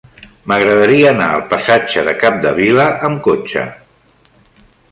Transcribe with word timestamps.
M'agradaria 0.51 1.09
anar 1.15 1.27
al 1.33 1.43
passatge 1.51 2.05
de 2.07 2.15
Capdevila 2.23 2.89
amb 3.09 3.21
cotxe. 3.29 3.67